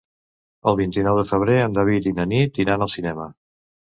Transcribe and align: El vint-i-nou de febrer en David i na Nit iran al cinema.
El 0.69 0.77
vint-i-nou 0.77 1.19
de 1.19 1.25
febrer 1.31 1.57
en 1.65 1.75
David 1.77 2.07
i 2.13 2.13
na 2.21 2.25
Nit 2.31 2.63
iran 2.65 2.87
al 2.87 2.91
cinema. 2.95 3.29